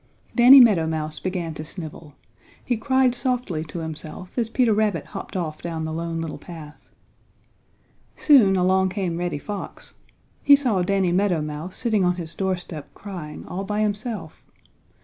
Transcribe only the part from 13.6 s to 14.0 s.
by